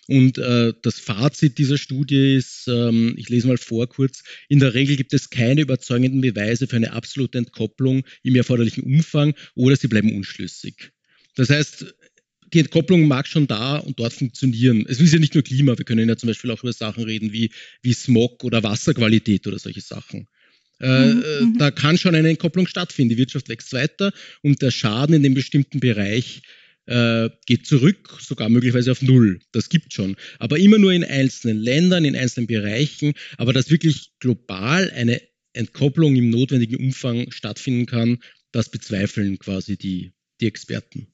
Und 0.08 0.38
äh, 0.38 0.72
das 0.80 0.98
Fazit 0.98 1.58
dieser 1.58 1.76
Studie 1.76 2.36
ist, 2.36 2.66
ähm, 2.66 3.14
ich 3.18 3.28
lese 3.28 3.46
mal 3.46 3.58
vor 3.58 3.86
kurz, 3.86 4.24
in 4.48 4.58
der 4.58 4.72
Regel 4.72 4.96
gibt 4.96 5.12
es 5.12 5.28
keine 5.28 5.60
überzeugenden 5.60 6.22
Beweise 6.22 6.66
für 6.66 6.76
eine 6.76 6.94
absolute 6.94 7.36
Entkopplung 7.36 8.04
im 8.22 8.34
erforderlichen 8.34 8.84
Umfang 8.84 9.34
oder 9.54 9.76
sie 9.76 9.88
bleiben 9.88 10.16
unschlüssig. 10.16 10.92
Das 11.34 11.50
heißt, 11.50 11.94
die 12.54 12.60
Entkopplung 12.60 13.06
mag 13.06 13.26
schon 13.26 13.46
da 13.46 13.76
und 13.76 14.00
dort 14.00 14.14
funktionieren. 14.14 14.86
Es 14.88 14.98
ist 14.98 15.12
ja 15.12 15.18
nicht 15.18 15.34
nur 15.34 15.44
Klima, 15.44 15.76
wir 15.76 15.84
können 15.84 16.08
ja 16.08 16.16
zum 16.16 16.28
Beispiel 16.28 16.50
auch 16.52 16.62
über 16.62 16.72
Sachen 16.72 17.04
reden 17.04 17.34
wie, 17.34 17.50
wie 17.82 17.92
Smog 17.92 18.44
oder 18.44 18.62
Wasserqualität 18.62 19.46
oder 19.46 19.58
solche 19.58 19.82
Sachen. 19.82 20.26
Äh, 20.80 20.86
mhm, 20.86 21.22
äh, 21.22 21.40
mhm. 21.42 21.58
da 21.58 21.70
kann 21.70 21.98
schon 21.98 22.14
eine 22.14 22.30
Entkopplung 22.30 22.66
stattfinden. 22.66 23.10
Die 23.10 23.18
Wirtschaft 23.18 23.50
wächst 23.50 23.74
weiter 23.74 24.12
und 24.42 24.62
der 24.62 24.70
Schaden 24.70 25.16
in 25.16 25.22
dem 25.22 25.34
bestimmten 25.34 25.80
Bereich 25.80 26.40
äh, 26.88 27.28
geht 27.46 27.66
zurück, 27.66 28.18
sogar 28.20 28.48
möglicherweise 28.48 28.90
auf 28.90 29.02
Null. 29.02 29.40
Das 29.52 29.68
gibt 29.68 29.92
schon. 29.92 30.16
Aber 30.38 30.58
immer 30.58 30.78
nur 30.78 30.92
in 30.92 31.04
einzelnen 31.04 31.58
Ländern, 31.58 32.04
in 32.04 32.16
einzelnen 32.16 32.46
Bereichen. 32.46 33.12
Aber 33.36 33.52
dass 33.52 33.70
wirklich 33.70 34.12
global 34.18 34.90
eine 34.90 35.20
Entkopplung 35.52 36.16
im 36.16 36.30
notwendigen 36.30 36.76
Umfang 36.76 37.30
stattfinden 37.30 37.86
kann, 37.86 38.18
das 38.52 38.70
bezweifeln 38.70 39.38
quasi 39.38 39.76
die, 39.76 40.12
die 40.40 40.46
Experten. 40.46 41.08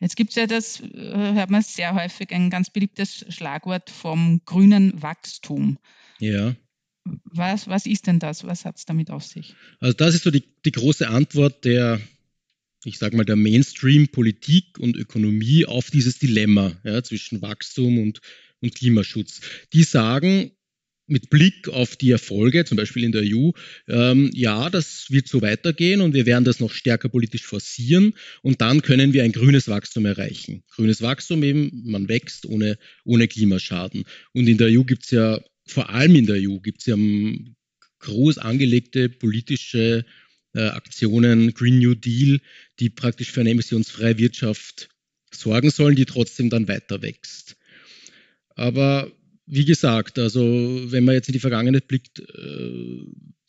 Jetzt 0.00 0.16
gibt 0.16 0.30
es 0.30 0.36
ja 0.36 0.46
das, 0.46 0.80
äh, 0.80 1.32
hört 1.34 1.50
man 1.50 1.62
sehr 1.62 1.94
häufig, 1.94 2.30
ein 2.30 2.50
ganz 2.50 2.68
beliebtes 2.68 3.24
Schlagwort 3.30 3.88
vom 3.88 4.42
grünen 4.44 5.00
Wachstum. 5.00 5.78
Ja. 6.18 6.54
Was, 7.24 7.68
was 7.68 7.86
ist 7.86 8.06
denn 8.06 8.18
das? 8.18 8.44
Was 8.44 8.64
hat 8.66 8.76
es 8.76 8.84
damit 8.84 9.10
auf 9.10 9.24
sich? 9.24 9.54
Also 9.80 9.94
das 9.94 10.14
ist 10.14 10.24
so 10.24 10.30
die, 10.30 10.42
die 10.64 10.72
große 10.72 11.08
Antwort 11.08 11.64
der 11.64 12.00
ich 12.84 12.98
sage 12.98 13.16
mal, 13.16 13.24
der 13.24 13.36
Mainstream-Politik 13.36 14.78
und 14.78 14.96
Ökonomie 14.96 15.64
auf 15.64 15.90
dieses 15.90 16.18
Dilemma 16.18 16.76
ja, 16.84 17.02
zwischen 17.02 17.42
Wachstum 17.42 17.98
und, 17.98 18.20
und 18.60 18.74
Klimaschutz. 18.74 19.40
Die 19.72 19.84
sagen, 19.84 20.50
mit 21.06 21.30
Blick 21.30 21.68
auf 21.68 21.96
die 21.96 22.10
Erfolge, 22.10 22.64
zum 22.64 22.76
Beispiel 22.76 23.04
in 23.04 23.12
der 23.12 23.24
EU, 23.24 23.50
ähm, 23.88 24.30
ja, 24.32 24.70
das 24.70 25.10
wird 25.10 25.28
so 25.28 25.42
weitergehen 25.42 26.00
und 26.00 26.14
wir 26.14 26.26
werden 26.26 26.44
das 26.44 26.60
noch 26.60 26.72
stärker 26.72 27.08
politisch 27.08 27.44
forcieren 27.44 28.14
und 28.42 28.60
dann 28.60 28.82
können 28.82 29.12
wir 29.12 29.22
ein 29.22 29.32
grünes 29.32 29.68
Wachstum 29.68 30.06
erreichen. 30.06 30.62
Grünes 30.70 31.02
Wachstum 31.02 31.42
eben, 31.42 31.82
man 31.84 32.08
wächst 32.08 32.46
ohne, 32.46 32.78
ohne 33.04 33.28
Klimaschaden. 33.28 34.04
Und 34.32 34.46
in 34.48 34.56
der 34.56 34.68
EU 34.68 34.84
gibt 34.84 35.04
es 35.04 35.10
ja, 35.10 35.40
vor 35.66 35.90
allem 35.90 36.14
in 36.16 36.26
der 36.26 36.36
EU, 36.36 36.58
gibt 36.58 36.80
es 36.80 36.86
ja 36.86 36.96
groß 37.98 38.38
angelegte 38.38 39.08
politische 39.08 40.04
äh, 40.54 40.68
Aktionen, 40.68 41.52
Green 41.54 41.78
New 41.78 41.94
Deal, 41.94 42.40
die 42.80 42.90
praktisch 42.90 43.30
für 43.30 43.40
eine 43.40 43.50
emissionsfreie 43.50 44.18
Wirtschaft 44.18 44.88
sorgen 45.32 45.70
sollen, 45.70 45.96
die 45.96 46.04
trotzdem 46.04 46.50
dann 46.50 46.68
weiter 46.68 47.02
wächst. 47.02 47.56
Aber 48.54 49.10
wie 49.46 49.64
gesagt, 49.64 50.18
also 50.18 50.40
wenn 50.90 51.04
man 51.04 51.14
jetzt 51.14 51.28
in 51.28 51.32
die 51.32 51.40
Vergangenheit 51.40 51.88
blickt, 51.88 52.20
äh, 52.20 53.04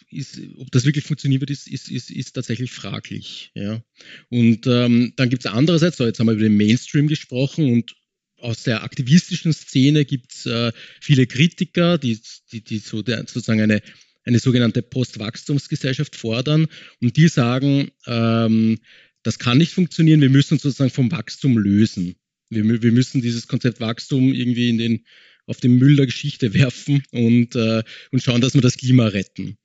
ist, 0.09 0.39
ob 0.57 0.71
das 0.71 0.85
wirklich 0.85 1.03
funktionieren 1.03 1.41
wird, 1.41 1.51
ist, 1.51 1.67
ist, 1.67 1.89
ist, 1.89 2.09
ist 2.09 2.33
tatsächlich 2.33 2.71
fraglich. 2.71 3.51
Ja. 3.53 3.83
Und 4.29 4.65
ähm, 4.67 5.13
dann 5.15 5.29
gibt 5.29 5.45
es 5.45 5.51
andererseits, 5.51 5.97
so 5.97 6.05
jetzt 6.05 6.19
haben 6.19 6.27
wir 6.27 6.33
über 6.33 6.43
den 6.43 6.57
Mainstream 6.57 7.07
gesprochen 7.07 7.71
und 7.71 7.95
aus 8.37 8.63
der 8.63 8.83
aktivistischen 8.83 9.53
Szene 9.53 10.05
gibt 10.05 10.33
es 10.33 10.45
äh, 10.45 10.71
viele 11.01 11.25
Kritiker, 11.25 11.97
die, 11.97 12.19
die, 12.51 12.61
die 12.61 12.77
so 12.77 13.01
der, 13.01 13.19
sozusagen 13.19 13.61
eine, 13.61 13.81
eine 14.25 14.39
sogenannte 14.39 14.81
Postwachstumsgesellschaft 14.81 16.15
fordern 16.15 16.67
und 17.01 17.15
die 17.15 17.27
sagen, 17.27 17.91
ähm, 18.07 18.79
das 19.23 19.39
kann 19.39 19.57
nicht 19.57 19.71
funktionieren, 19.71 20.21
wir 20.21 20.29
müssen 20.29 20.55
uns 20.55 20.63
sozusagen 20.63 20.91
vom 20.91 21.11
Wachstum 21.11 21.57
lösen. 21.57 22.15
Wir, 22.49 22.81
wir 22.81 22.91
müssen 22.91 23.21
dieses 23.21 23.47
Konzept 23.47 23.79
Wachstum 23.79 24.33
irgendwie 24.33 24.69
in 24.69 24.77
den, 24.77 25.05
auf 25.47 25.59
den 25.59 25.77
Müll 25.77 25.95
der 25.95 26.05
Geschichte 26.05 26.53
werfen 26.53 27.03
und, 27.11 27.55
äh, 27.55 27.83
und 28.11 28.21
schauen, 28.21 28.41
dass 28.41 28.53
wir 28.53 28.61
das 28.61 28.77
Klima 28.77 29.07
retten. 29.07 29.57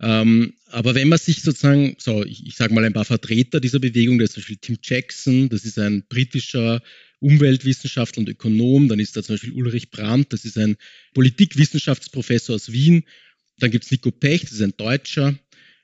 Ähm, 0.00 0.54
aber 0.66 0.94
wenn 0.94 1.08
man 1.08 1.18
sich 1.18 1.42
sozusagen, 1.42 1.96
so 1.98 2.24
ich, 2.24 2.46
ich 2.46 2.54
sage 2.54 2.72
mal 2.72 2.84
ein 2.84 2.92
paar 2.92 3.04
Vertreter 3.04 3.60
dieser 3.60 3.80
Bewegung, 3.80 4.18
da 4.18 4.24
ist 4.24 4.34
zum 4.34 4.42
Beispiel 4.42 4.58
Tim 4.60 4.78
Jackson, 4.82 5.48
das 5.48 5.64
ist 5.64 5.78
ein 5.78 6.04
britischer 6.08 6.82
Umweltwissenschaftler 7.20 8.20
und 8.20 8.28
Ökonom, 8.28 8.88
dann 8.88 9.00
ist 9.00 9.16
da 9.16 9.22
zum 9.22 9.34
Beispiel 9.34 9.52
Ulrich 9.52 9.90
Brandt, 9.90 10.32
das 10.32 10.44
ist 10.44 10.56
ein 10.56 10.76
Politikwissenschaftsprofessor 11.14 12.54
aus 12.54 12.70
Wien, 12.70 13.04
dann 13.58 13.70
gibt 13.70 13.84
es 13.84 13.90
Nico 13.90 14.10
Pech, 14.10 14.42
das 14.42 14.52
ist 14.52 14.62
ein 14.62 14.74
Deutscher, 14.76 15.38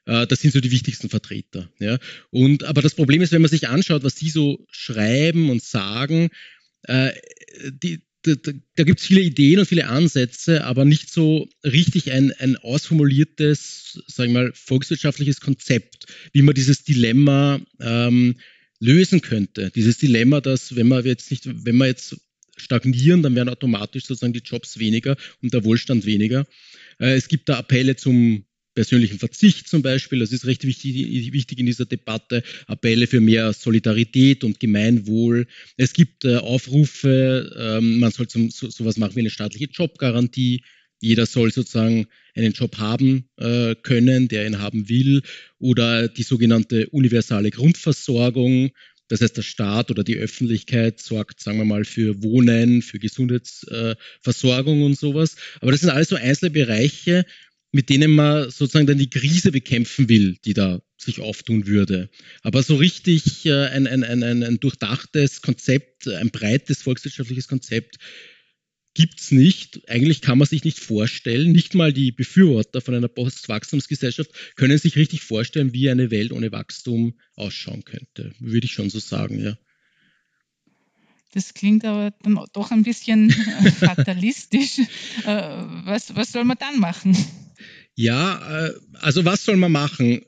äh, 0.06 0.26
das 0.26 0.40
sind 0.40 0.52
so 0.52 0.60
die 0.60 0.70
wichtigsten 0.70 1.08
Vertreter. 1.08 1.70
Ja. 1.78 1.98
Und, 2.30 2.64
aber 2.64 2.82
das 2.82 2.94
Problem 2.94 3.22
ist, 3.22 3.32
wenn 3.32 3.42
man 3.42 3.50
sich 3.50 3.68
anschaut, 3.68 4.04
was 4.04 4.16
sie 4.16 4.30
so 4.30 4.66
schreiben 4.70 5.50
und 5.50 5.62
sagen, 5.62 6.30
äh, 6.82 7.12
die, 7.82 8.00
da, 8.22 8.34
da, 8.76 8.84
gibt 8.84 9.00
es 9.00 9.06
viele 9.06 9.20
Ideen 9.20 9.58
und 9.58 9.66
viele 9.66 9.86
Ansätze, 9.86 10.64
aber 10.64 10.84
nicht 10.84 11.10
so 11.12 11.48
richtig 11.62 12.10
ein, 12.10 12.32
ein 12.38 12.56
ausformuliertes, 12.56 14.02
sagen 14.06 14.32
wir 14.32 14.44
mal, 14.44 14.52
volkswirtschaftliches 14.54 15.40
Konzept, 15.40 16.06
wie 16.32 16.42
man 16.42 16.54
dieses 16.54 16.84
Dilemma 16.84 17.60
ähm, 17.80 18.36
lösen 18.80 19.20
könnte. 19.20 19.70
Dieses 19.74 19.98
Dilemma, 19.98 20.40
dass 20.40 20.74
wenn 20.74 20.88
wir 20.88 21.04
jetzt 21.04 21.30
nicht, 21.30 21.44
wenn 21.44 21.76
wir 21.76 21.86
jetzt 21.86 22.16
stagnieren, 22.56 23.22
dann 23.22 23.34
werden 23.34 23.48
automatisch 23.48 24.04
sozusagen 24.06 24.32
die 24.32 24.40
Jobs 24.40 24.78
weniger 24.78 25.16
und 25.42 25.52
der 25.52 25.64
Wohlstand 25.64 26.06
weniger. 26.06 26.46
Äh, 26.98 27.14
es 27.14 27.28
gibt 27.28 27.48
da 27.48 27.58
Appelle 27.58 27.96
zum 27.96 28.44
persönlichen 28.74 29.18
Verzicht 29.18 29.68
zum 29.68 29.82
Beispiel. 29.82 30.18
Das 30.18 30.32
ist 30.32 30.46
recht 30.46 30.64
wichtig, 30.64 31.32
wichtig 31.32 31.58
in 31.58 31.66
dieser 31.66 31.86
Debatte. 31.86 32.42
Appelle 32.66 33.06
für 33.06 33.20
mehr 33.20 33.52
Solidarität 33.52 34.44
und 34.44 34.60
Gemeinwohl. 34.60 35.46
Es 35.76 35.92
gibt 35.92 36.24
äh, 36.24 36.36
Aufrufe, 36.36 37.54
ähm, 37.56 38.00
man 38.00 38.10
soll 38.10 38.28
zum, 38.28 38.50
so, 38.50 38.68
sowas 38.68 38.96
machen 38.96 39.16
wie 39.16 39.20
eine 39.20 39.30
staatliche 39.30 39.66
Jobgarantie. 39.66 40.62
Jeder 41.00 41.26
soll 41.26 41.52
sozusagen 41.52 42.06
einen 42.34 42.52
Job 42.52 42.78
haben 42.78 43.28
äh, 43.36 43.74
können, 43.74 44.28
der 44.28 44.46
ihn 44.46 44.58
haben 44.58 44.88
will. 44.88 45.22
Oder 45.58 46.08
die 46.08 46.22
sogenannte 46.22 46.88
universale 46.88 47.50
Grundversorgung. 47.50 48.70
Das 49.08 49.20
heißt, 49.20 49.36
der 49.36 49.42
Staat 49.42 49.90
oder 49.90 50.02
die 50.02 50.16
Öffentlichkeit 50.16 51.00
sorgt, 51.00 51.40
sagen 51.40 51.58
wir 51.58 51.64
mal, 51.64 51.84
für 51.84 52.22
Wohnen, 52.22 52.82
für 52.82 52.98
Gesundheitsversorgung 52.98 54.82
und 54.82 54.98
sowas. 54.98 55.36
Aber 55.60 55.72
das 55.72 55.80
sind 55.80 55.90
alles 55.90 56.08
so 56.08 56.16
einzelne 56.16 56.50
Bereiche, 56.50 57.26
mit 57.72 57.88
denen 57.88 58.12
man 58.12 58.50
sozusagen 58.50 58.86
dann 58.86 58.98
die 58.98 59.10
Krise 59.10 59.50
bekämpfen 59.50 60.08
will, 60.08 60.36
die 60.44 60.54
da 60.54 60.80
sich 60.96 61.20
auftun 61.20 61.66
würde. 61.66 62.08
Aber 62.42 62.62
so 62.62 62.76
richtig 62.76 63.44
äh, 63.46 63.66
ein, 63.66 63.86
ein, 63.86 64.04
ein, 64.04 64.42
ein 64.42 64.60
durchdachtes 64.60 65.42
Konzept, 65.42 66.08
ein 66.08 66.30
breites 66.30 66.82
volkswirtschaftliches 66.82 67.48
Konzept 67.48 67.98
gibt's 68.94 69.32
nicht. 69.32 69.88
Eigentlich 69.88 70.20
kann 70.20 70.38
man 70.38 70.46
sich 70.46 70.64
nicht 70.64 70.78
vorstellen. 70.78 71.52
Nicht 71.52 71.74
mal 71.74 71.92
die 71.92 72.12
Befürworter 72.12 72.80
von 72.80 72.94
einer 72.94 73.08
Postwachstumsgesellschaft 73.08 74.30
können 74.56 74.78
sich 74.78 74.96
richtig 74.96 75.22
vorstellen, 75.22 75.72
wie 75.72 75.90
eine 75.90 76.10
Welt 76.10 76.32
ohne 76.32 76.52
Wachstum 76.52 77.14
ausschauen 77.34 77.84
könnte. 77.84 78.32
Würde 78.38 78.66
ich 78.66 78.72
schon 78.72 78.90
so 78.90 79.00
sagen, 79.00 79.40
ja. 79.40 79.58
Das 81.32 81.52
klingt 81.52 81.84
aber 81.84 82.12
dann 82.22 82.38
doch 82.52 82.70
ein 82.70 82.84
bisschen 82.84 83.30
äh, 83.30 83.70
fatalistisch. 83.72 84.78
Äh, 85.26 85.64
was, 85.84 86.14
was 86.14 86.30
soll 86.30 86.44
man 86.44 86.56
dann 86.58 86.78
machen? 86.78 87.16
Ja, 87.96 88.66
äh, 88.66 88.74
also 89.00 89.24
was 89.24 89.44
soll 89.44 89.56
man 89.56 89.72
machen? 89.72 90.24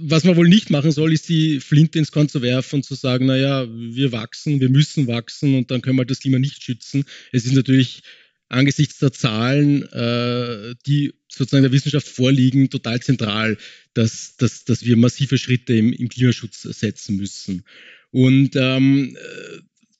Was 0.00 0.22
man 0.22 0.36
wohl 0.36 0.48
nicht 0.48 0.70
machen 0.70 0.92
soll, 0.92 1.12
ist 1.12 1.28
die 1.28 1.58
Flinte 1.58 1.98
ins 1.98 2.12
Korn 2.12 2.28
zu 2.28 2.40
werfen 2.40 2.76
und 2.76 2.82
zu 2.84 2.94
sagen, 2.94 3.26
naja, 3.26 3.66
wir 3.68 4.12
wachsen, 4.12 4.60
wir 4.60 4.68
müssen 4.68 5.08
wachsen 5.08 5.56
und 5.56 5.70
dann 5.70 5.82
können 5.82 5.96
wir 5.96 6.04
das 6.04 6.20
Klima 6.20 6.38
nicht 6.38 6.62
schützen. 6.62 7.04
Es 7.32 7.44
ist 7.44 7.54
natürlich 7.54 8.02
angesichts 8.48 8.98
der 8.98 9.12
Zahlen, 9.12 9.82
äh, 9.92 10.74
die 10.86 11.14
sozusagen 11.28 11.64
der 11.64 11.72
Wissenschaft 11.72 12.06
vorliegen, 12.06 12.70
total 12.70 13.00
zentral, 13.00 13.58
dass, 13.94 14.36
dass, 14.36 14.64
dass 14.64 14.84
wir 14.84 14.96
massive 14.96 15.36
Schritte 15.36 15.74
im, 15.74 15.92
im 15.92 16.08
Klimaschutz 16.08 16.62
setzen 16.62 17.16
müssen. 17.16 17.64
Und 18.10 18.54
ähm, 18.54 19.16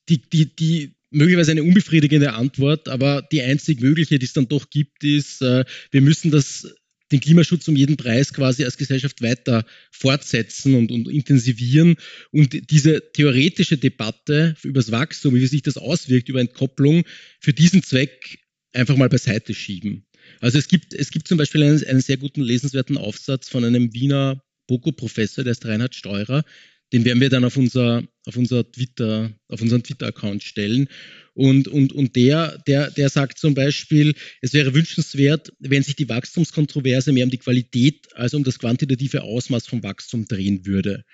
die, 0.09 0.19
die, 0.31 0.55
die 0.55 0.95
möglicherweise 1.11 1.53
eine 1.53 1.63
unbefriedigende 1.63 2.35
Antwort, 2.35 2.89
aber 2.89 3.23
die 3.23 3.43
einzig 3.43 3.81
mögliche, 3.81 4.19
die 4.19 4.27
es 4.27 4.33
dann 4.33 4.49
doch 4.49 4.71
gibt, 4.71 5.05
ist, 5.05 5.43
äh, 5.43 5.65
wir 5.91 6.01
müssen 6.01 6.31
das 6.31 6.73
den 7.13 7.21
Klimaschutz 7.21 7.67
um 7.69 7.77
jeden 7.77 7.97
Preis 7.97 8.33
quasi 8.33 8.65
als 8.65 8.77
Gesellschaft 8.77 9.23
weiter 9.23 9.65
fortsetzen 9.91 10.75
und, 10.75 10.91
und 10.91 11.09
intensivieren 11.09 11.97
und 12.31 12.71
diese 12.71 13.13
theoretische 13.13 13.79
Debatte 13.79 14.57
über 14.63 14.81
das 14.81 14.91
Wachstum, 14.91 15.35
wie 15.35 15.47
sich 15.47 15.63
das 15.63 15.77
auswirkt, 15.77 16.29
über 16.29 16.41
Entkopplung, 16.41 17.05
für 17.41 17.53
diesen 17.53 17.83
Zweck 17.83 18.41
einfach 18.73 18.97
mal 18.97 19.09
beiseite 19.09 19.55
schieben. 19.55 20.05
Also 20.41 20.59
es 20.59 20.69
gibt, 20.69 20.93
es 20.95 21.11
gibt 21.11 21.29
zum 21.29 21.39
Beispiel 21.39 21.63
einen, 21.63 21.85
einen 21.85 22.01
sehr 22.01 22.19
guten 22.19 22.43
lesenswerten 22.43 22.99
Aufsatz 22.99 23.49
von 23.49 23.65
einem 23.65 23.95
Wiener 23.95 24.43
Boko-Professor, 24.67 25.45
der 25.45 25.53
ist 25.53 25.65
Reinhard 25.65 25.95
Steurer, 25.95 26.45
den 26.93 27.05
werden 27.05 27.21
wir 27.21 27.31
dann 27.31 27.45
auf 27.45 27.57
unser, 27.57 28.03
auf 28.29 28.37
unser 28.37 28.71
Twitter, 28.71 29.33
auf 29.49 29.63
unseren 29.63 29.83
Twitter-Account 29.83 30.43
stellen. 30.43 30.89
Und, 31.33 31.67
und, 31.67 31.95
und 31.95 32.15
der, 32.15 32.59
der, 32.67 32.91
der 32.91 33.09
sagt 33.09 33.39
zum 33.39 33.55
Beispiel, 33.55 34.15
es 34.43 34.53
wäre 34.53 34.75
wünschenswert, 34.75 35.53
wenn 35.61 35.83
sich 35.83 35.97
die 35.97 36.11
Wachstumskontroverse 36.11 37.13
mehr 37.13 37.25
um 37.25 37.31
die 37.31 37.39
Qualität 37.39 38.07
als 38.15 38.35
um 38.35 38.45
das 38.45 38.59
quantitative 38.59 39.23
Ausmaß 39.23 39.67
vom 39.67 39.83
Wachstum 39.83 40.27
drehen 40.27 40.67
würde. 40.67 41.05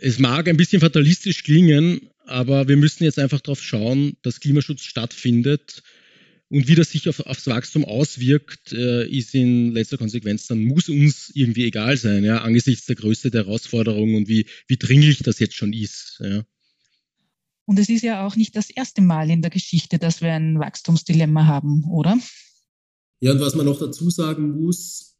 Es 0.00 0.20
mag 0.20 0.48
ein 0.48 0.56
bisschen 0.56 0.80
fatalistisch 0.80 1.42
klingen, 1.42 2.08
aber 2.26 2.68
wir 2.68 2.76
müssen 2.76 3.02
jetzt 3.02 3.18
einfach 3.18 3.40
darauf 3.40 3.62
schauen, 3.62 4.16
dass 4.22 4.40
Klimaschutz 4.40 4.84
stattfindet 4.84 5.82
und 6.50 6.68
wie 6.68 6.74
das 6.74 6.90
sich 6.90 7.08
auf, 7.08 7.20
aufs 7.20 7.46
Wachstum 7.46 7.84
auswirkt, 7.84 8.72
äh, 8.72 9.08
ist 9.08 9.34
in 9.34 9.72
letzter 9.72 9.98
Konsequenz 9.98 10.46
dann 10.46 10.64
muss 10.64 10.88
uns 10.88 11.30
irgendwie 11.34 11.64
egal 11.64 11.96
sein, 11.96 12.24
ja, 12.24 12.42
angesichts 12.42 12.86
der 12.86 12.96
Größe 12.96 13.30
der 13.30 13.46
Herausforderung 13.46 14.14
und 14.14 14.28
wie, 14.28 14.46
wie 14.68 14.76
dringlich 14.76 15.18
das 15.18 15.38
jetzt 15.38 15.54
schon 15.54 15.72
ist. 15.72 16.20
Ja. 16.22 16.44
Und 17.66 17.78
es 17.78 17.88
ist 17.88 18.02
ja 18.02 18.26
auch 18.26 18.36
nicht 18.36 18.56
das 18.56 18.70
erste 18.70 19.00
Mal 19.00 19.30
in 19.30 19.40
der 19.40 19.50
Geschichte, 19.50 19.98
dass 19.98 20.20
wir 20.20 20.32
ein 20.32 20.58
Wachstumsdilemma 20.58 21.46
haben, 21.46 21.84
oder? 21.90 22.18
Ja, 23.20 23.32
und 23.32 23.40
was 23.40 23.54
man 23.54 23.66
noch 23.66 23.78
dazu 23.78 24.10
sagen 24.10 24.50
muss, 24.60 25.16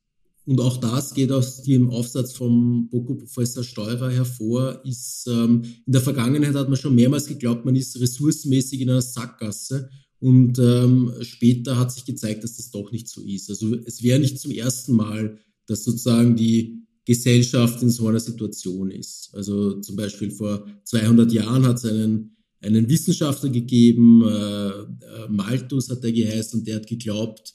und 0.47 0.61
auch 0.61 0.77
das 0.77 1.15
geht 1.15 1.33
aus 1.33 1.63
dem 1.63 1.89
Aufsatz 1.89 2.35
vom 2.35 2.91
Boko-Professor 2.91 3.65
Steurer 3.65 4.11
hervor, 4.11 4.85
ist, 4.85 5.27
ähm, 5.27 5.63
in 5.87 5.93
der 5.93 6.03
Vergangenheit 6.03 6.55
hat 6.55 6.69
man 6.69 6.77
schon 6.77 6.95
mehrmals 6.95 7.27
geglaubt, 7.27 7.65
man 7.65 7.77
ist 7.77 7.99
ressourcenmäßig 7.99 8.83
in 8.83 8.91
einer 8.91 9.01
Sackgasse 9.01 9.89
und 10.25 10.59
ähm, 10.59 11.13
später 11.21 11.79
hat 11.79 11.93
sich 11.93 12.07
gezeigt, 12.07 12.45
dass 12.45 12.57
das 12.57 12.71
doch 12.71 12.91
nicht 12.91 13.09
so 13.09 13.21
ist. 13.21 13.51
Also 13.51 13.77
es 13.85 14.03
wäre 14.03 14.19
nicht 14.19 14.41
zum 14.41 14.53
ersten 14.53 14.95
Mal, 14.95 15.39
dass 15.67 15.85
sozusagen 15.85 16.35
die 16.35 16.87
Gesellschaft 17.05 17.83
in 17.83 17.91
so 17.91 18.09
einer 18.09 18.21
Situation 18.21 18.91
ist. 18.91 19.29
Also 19.35 19.83
zum 19.83 19.97
Beispiel 19.97 20.31
vor 20.31 20.67
200 20.85 21.31
Jahren 21.31 21.67
hat 21.67 21.77
es 21.77 21.85
einen, 21.85 22.39
einen 22.63 22.89
Wissenschaftler 22.89 23.51
gegeben, 23.51 24.23
äh, 24.27 24.69
äh, 24.69 25.29
Malthus 25.29 25.91
hat 25.91 26.03
der 26.03 26.13
geheißen, 26.13 26.61
und 26.61 26.67
der 26.67 26.77
hat 26.77 26.87
geglaubt, 26.87 27.53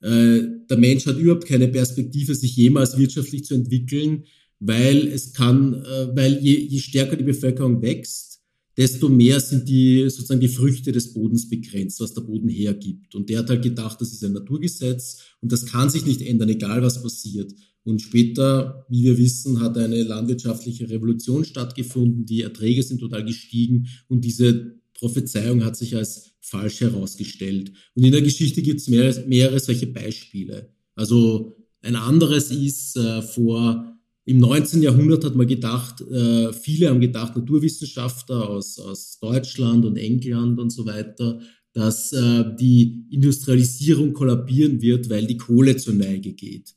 äh, 0.00 0.42
der 0.70 0.76
Mensch 0.76 1.04
hat 1.06 1.18
überhaupt 1.18 1.46
keine 1.46 1.66
Perspektive, 1.66 2.36
sich 2.36 2.54
jemals 2.54 2.96
wirtschaftlich 2.96 3.44
zu 3.44 3.54
entwickeln, 3.54 4.26
weil 4.60 5.08
es 5.08 5.32
kann, 5.32 5.74
äh, 5.74 6.14
weil 6.14 6.38
je, 6.40 6.54
je 6.54 6.78
stärker 6.78 7.16
die 7.16 7.24
Bevölkerung 7.24 7.82
wächst, 7.82 8.31
desto 8.76 9.08
mehr 9.08 9.40
sind 9.40 9.68
die 9.68 10.08
sozusagen 10.08 10.40
die 10.40 10.48
Früchte 10.48 10.92
des 10.92 11.12
Bodens 11.12 11.48
begrenzt, 11.48 12.00
was 12.00 12.14
der 12.14 12.22
Boden 12.22 12.48
hergibt. 12.48 13.14
Und 13.14 13.28
der 13.28 13.40
hat 13.40 13.50
halt 13.50 13.62
gedacht, 13.62 14.00
das 14.00 14.12
ist 14.12 14.24
ein 14.24 14.32
Naturgesetz 14.32 15.18
und 15.40 15.52
das 15.52 15.66
kann 15.66 15.90
sich 15.90 16.06
nicht 16.06 16.22
ändern, 16.22 16.48
egal 16.48 16.82
was 16.82 17.02
passiert. 17.02 17.52
Und 17.84 18.00
später, 18.00 18.86
wie 18.88 19.02
wir 19.02 19.18
wissen, 19.18 19.60
hat 19.60 19.76
eine 19.76 20.02
landwirtschaftliche 20.04 20.88
Revolution 20.88 21.44
stattgefunden, 21.44 22.24
die 22.26 22.42
Erträge 22.42 22.82
sind 22.82 23.00
total 23.00 23.24
gestiegen 23.24 23.88
und 24.08 24.24
diese 24.24 24.80
Prophezeiung 24.94 25.64
hat 25.64 25.76
sich 25.76 25.96
als 25.96 26.30
falsch 26.40 26.80
herausgestellt. 26.80 27.72
Und 27.94 28.04
in 28.04 28.12
der 28.12 28.22
Geschichte 28.22 28.62
gibt 28.62 28.80
es 28.80 28.88
mehrere, 28.88 29.26
mehrere 29.26 29.58
solche 29.58 29.88
Beispiele. 29.88 30.72
Also 30.94 31.56
Ein 31.82 31.96
anderes 31.96 32.50
ist 32.50 32.96
äh, 32.96 33.22
vor 33.22 33.98
im 34.24 34.38
19. 34.38 34.82
Jahrhundert 34.82 35.24
hat 35.24 35.34
man 35.34 35.46
gedacht, 35.46 36.00
äh, 36.00 36.52
viele 36.52 36.88
haben 36.88 37.00
gedacht, 37.00 37.34
Naturwissenschaftler 37.34 38.48
aus, 38.48 38.78
aus 38.78 39.18
Deutschland 39.20 39.84
und 39.84 39.96
England 39.96 40.60
und 40.60 40.70
so 40.70 40.86
weiter, 40.86 41.40
dass 41.72 42.12
äh, 42.12 42.44
die 42.58 43.06
Industrialisierung 43.10 44.12
kollabieren 44.12 44.80
wird, 44.80 45.10
weil 45.10 45.26
die 45.26 45.38
Kohle 45.38 45.76
zur 45.76 45.94
Neige 45.94 46.34
geht. 46.34 46.74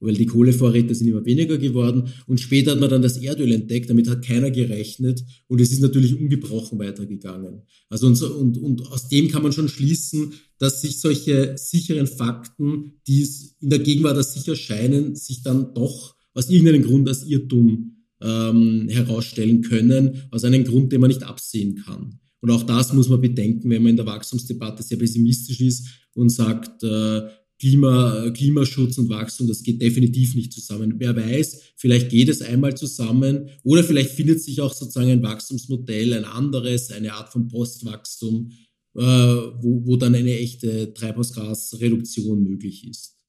Weil 0.00 0.14
die 0.14 0.26
Kohlevorräte 0.26 0.94
sind 0.94 1.08
immer 1.08 1.26
weniger 1.26 1.58
geworden. 1.58 2.08
Und 2.26 2.40
später 2.40 2.72
hat 2.72 2.80
man 2.80 2.88
dann 2.88 3.02
das 3.02 3.18
Erdöl 3.18 3.52
entdeckt, 3.52 3.90
damit 3.90 4.08
hat 4.08 4.24
keiner 4.24 4.50
gerechnet. 4.50 5.22
Und 5.46 5.60
es 5.60 5.72
ist 5.72 5.82
natürlich 5.82 6.18
ungebrochen 6.18 6.78
weitergegangen. 6.78 7.62
Also 7.90 8.06
und, 8.06 8.20
und, 8.22 8.56
und 8.56 8.86
aus 8.90 9.08
dem 9.08 9.28
kann 9.28 9.42
man 9.42 9.52
schon 9.52 9.68
schließen, 9.68 10.32
dass 10.58 10.80
sich 10.80 11.00
solche 11.00 11.52
sicheren 11.56 12.06
Fakten, 12.06 12.94
die 13.06 13.28
in 13.60 13.68
der 13.68 13.78
Gegenwart 13.80 14.16
als 14.16 14.32
sicher 14.32 14.56
scheinen, 14.56 15.14
sich 15.16 15.42
dann 15.42 15.74
doch 15.74 16.16
aus 16.34 16.50
irgendeinem 16.50 16.82
Grund 16.82 17.08
als 17.08 17.24
Irrtum 17.24 17.96
ähm, 18.22 18.88
herausstellen 18.88 19.62
können, 19.62 20.22
aus 20.30 20.44
einem 20.44 20.64
Grund, 20.64 20.92
den 20.92 21.00
man 21.00 21.08
nicht 21.08 21.22
absehen 21.22 21.76
kann. 21.84 22.18
Und 22.40 22.50
auch 22.50 22.62
das 22.62 22.92
muss 22.92 23.08
man 23.08 23.20
bedenken, 23.20 23.68
wenn 23.70 23.82
man 23.82 23.90
in 23.90 23.96
der 23.96 24.06
Wachstumsdebatte 24.06 24.82
sehr 24.82 24.98
pessimistisch 24.98 25.60
ist 25.60 25.88
und 26.14 26.30
sagt, 26.30 26.82
äh, 26.82 27.22
Klima, 27.58 28.30
Klimaschutz 28.30 28.96
und 28.96 29.10
Wachstum, 29.10 29.46
das 29.46 29.62
geht 29.62 29.82
definitiv 29.82 30.34
nicht 30.34 30.50
zusammen. 30.50 30.94
Wer 30.96 31.14
weiß, 31.14 31.60
vielleicht 31.76 32.08
geht 32.08 32.30
es 32.30 32.40
einmal 32.40 32.74
zusammen 32.74 33.50
oder 33.62 33.84
vielleicht 33.84 34.12
findet 34.12 34.40
sich 34.42 34.62
auch 34.62 34.72
sozusagen 34.72 35.10
ein 35.10 35.22
Wachstumsmodell, 35.22 36.14
ein 36.14 36.24
anderes, 36.24 36.90
eine 36.90 37.12
Art 37.12 37.30
von 37.30 37.48
Postwachstum, 37.48 38.50
äh, 38.96 39.02
wo, 39.02 39.84
wo 39.84 39.96
dann 39.96 40.14
eine 40.14 40.38
echte 40.38 40.94
Treibhausgasreduktion 40.94 42.42
möglich 42.42 42.88
ist. 42.88 43.19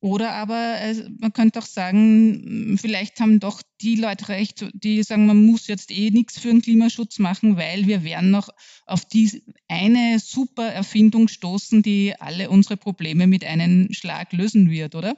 Oder 0.00 0.32
aber 0.32 0.80
äh, 0.80 1.10
man 1.18 1.32
könnte 1.34 1.58
auch 1.58 1.66
sagen, 1.66 2.78
vielleicht 2.80 3.20
haben 3.20 3.38
doch 3.38 3.60
die 3.82 3.96
Leute 3.96 4.28
recht, 4.28 4.64
die 4.72 5.02
sagen, 5.02 5.26
man 5.26 5.44
muss 5.44 5.66
jetzt 5.66 5.90
eh 5.90 6.10
nichts 6.10 6.38
für 6.38 6.48
den 6.48 6.62
Klimaschutz 6.62 7.18
machen, 7.18 7.58
weil 7.58 7.86
wir 7.86 8.02
werden 8.02 8.30
noch 8.30 8.48
auf 8.86 9.04
die 9.04 9.42
eine 9.68 10.18
super 10.18 10.66
Erfindung 10.66 11.28
stoßen, 11.28 11.82
die 11.82 12.14
alle 12.18 12.48
unsere 12.48 12.78
Probleme 12.78 13.26
mit 13.26 13.44
einem 13.44 13.88
Schlag 13.92 14.32
lösen 14.32 14.70
wird, 14.70 14.94
oder? 14.94 15.14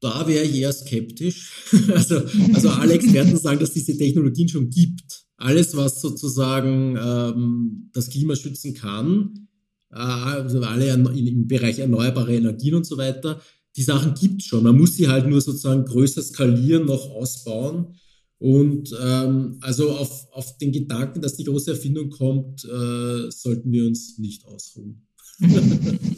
Da 0.00 0.26
wäre 0.26 0.44
ich 0.44 0.56
eher 0.56 0.72
skeptisch. 0.72 1.50
Also, 1.94 2.22
also 2.52 2.68
alle 2.68 2.94
Experten 2.94 3.36
sagen, 3.38 3.60
dass 3.60 3.72
diese 3.72 3.96
Technologien 3.96 4.48
schon 4.48 4.68
gibt. 4.68 5.24
Alles, 5.38 5.74
was 5.74 6.00
sozusagen 6.02 6.96
ähm, 6.96 7.90
das 7.94 8.10
Klima 8.10 8.36
schützen 8.36 8.74
kann, 8.74 9.48
äh, 9.90 9.96
also 9.96 10.60
alle 10.62 10.92
im 10.92 11.46
Bereich 11.46 11.78
erneuerbare 11.78 12.34
Energien 12.34 12.74
und 12.74 12.84
so 12.84 12.98
weiter, 12.98 13.40
die 13.76 13.82
Sachen 13.82 14.14
gibt 14.14 14.42
schon. 14.42 14.64
Man 14.64 14.76
muss 14.76 14.96
sie 14.96 15.08
halt 15.08 15.26
nur 15.26 15.40
sozusagen 15.40 15.84
größer 15.84 16.22
skalieren, 16.22 16.86
noch 16.86 17.10
ausbauen. 17.10 17.94
Und 18.38 18.92
ähm, 19.00 19.58
also 19.60 19.92
auf, 19.92 20.26
auf 20.32 20.58
den 20.58 20.72
Gedanken, 20.72 21.22
dass 21.22 21.36
die 21.36 21.44
große 21.44 21.70
Erfindung 21.70 22.10
kommt, 22.10 22.64
äh, 22.64 23.30
sollten 23.30 23.70
wir 23.70 23.86
uns 23.86 24.18
nicht 24.18 24.44
ausruhen. 24.46 25.06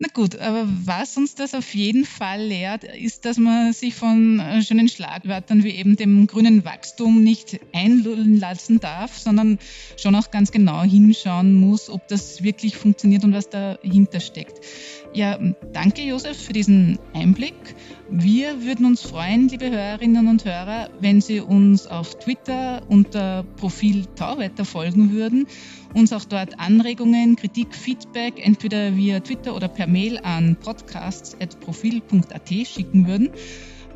Na 0.00 0.06
gut, 0.14 0.38
aber 0.38 0.68
was 0.84 1.16
uns 1.16 1.34
das 1.34 1.54
auf 1.54 1.74
jeden 1.74 2.04
Fall 2.04 2.40
lehrt, 2.40 2.84
ist, 2.84 3.24
dass 3.24 3.36
man 3.36 3.72
sich 3.72 3.96
von 3.96 4.38
äh, 4.38 4.62
schönen 4.62 4.88
Schlagwörtern 4.88 5.64
wie 5.64 5.70
eben 5.70 5.96
dem 5.96 6.28
grünen 6.28 6.64
Wachstum 6.64 7.24
nicht 7.24 7.58
einlullen 7.72 8.38
lassen 8.38 8.78
darf, 8.78 9.18
sondern 9.18 9.58
schon 9.96 10.14
auch 10.14 10.30
ganz 10.30 10.52
genau 10.52 10.84
hinschauen 10.84 11.56
muss, 11.56 11.90
ob 11.90 12.06
das 12.06 12.44
wirklich 12.44 12.76
funktioniert 12.76 13.24
und 13.24 13.32
was 13.32 13.50
dahinter 13.50 14.20
steckt. 14.20 14.64
Ja, 15.14 15.36
danke 15.72 16.02
Josef 16.02 16.44
für 16.44 16.52
diesen 16.52 17.00
Einblick. 17.12 17.74
Wir 18.08 18.62
würden 18.62 18.86
uns 18.86 19.02
freuen, 19.02 19.48
liebe 19.48 19.68
Hörerinnen 19.68 20.28
und 20.28 20.44
Hörer, 20.44 20.90
wenn 21.00 21.20
Sie 21.20 21.40
uns 21.40 21.88
auf 21.88 22.18
Twitter 22.20 22.82
unter 22.88 23.42
Profil 23.56 24.06
Tauwetter 24.14 24.64
folgen 24.64 25.10
würden, 25.12 25.48
uns 25.94 26.12
auch 26.12 26.24
dort 26.24 26.58
Anregungen, 26.58 27.36
Kritik, 27.36 27.74
Feedback 27.74 28.34
entweder 28.44 28.96
via 28.96 29.20
Twitter 29.20 29.54
oder 29.54 29.68
per 29.68 29.86
Mail 29.86 30.18
an 30.18 30.56
podcasts.profil.at 30.56 32.48
schicken 32.66 33.06
würden. 33.06 33.30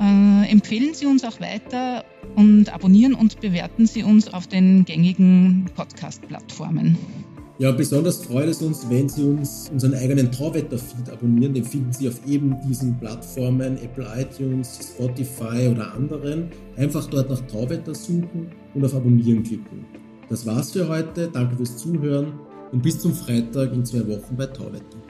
Äh, 0.00 0.50
empfehlen 0.50 0.94
Sie 0.94 1.06
uns 1.06 1.24
auch 1.24 1.40
weiter 1.40 2.04
und 2.34 2.72
abonnieren 2.72 3.14
und 3.14 3.40
bewerten 3.40 3.86
Sie 3.86 4.02
uns 4.02 4.32
auf 4.32 4.46
den 4.46 4.84
gängigen 4.84 5.66
Podcast-Plattformen. 5.76 6.96
Ja, 7.58 7.70
besonders 7.70 8.24
freut 8.24 8.48
es 8.48 8.62
uns, 8.62 8.88
wenn 8.88 9.08
Sie 9.08 9.22
uns 9.22 9.68
unseren 9.70 9.94
eigenen 9.94 10.32
Tauwetter-Feed 10.32 11.10
abonnieren. 11.10 11.54
Den 11.54 11.64
finden 11.64 11.92
Sie 11.92 12.08
auf 12.08 12.26
eben 12.26 12.56
diesen 12.66 12.98
Plattformen, 12.98 13.76
Apple 13.76 14.06
iTunes, 14.16 14.94
Spotify 14.94 15.68
oder 15.70 15.94
anderen. 15.94 16.48
Einfach 16.76 17.06
dort 17.06 17.30
nach 17.30 17.40
Tauwetter 17.42 17.94
suchen 17.94 18.50
und 18.74 18.84
auf 18.84 18.94
Abonnieren 18.94 19.44
klicken. 19.44 20.01
Das 20.32 20.46
war's 20.46 20.72
für 20.72 20.88
heute. 20.88 21.28
Danke 21.28 21.56
fürs 21.56 21.76
Zuhören 21.76 22.32
und 22.72 22.82
bis 22.82 22.98
zum 22.98 23.14
Freitag 23.14 23.70
in 23.74 23.84
zwei 23.84 24.08
Wochen 24.08 24.34
bei 24.34 24.46
Tauwetter. 24.46 25.01